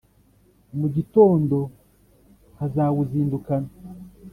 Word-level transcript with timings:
Mu 0.79 0.87
gitondo 0.95 1.57
nkazawuzindukana, 2.53 3.69